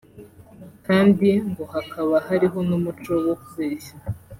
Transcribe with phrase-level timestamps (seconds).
[0.87, 3.93] kandi ngo hakaba hariho n’umuco wo kubeshya”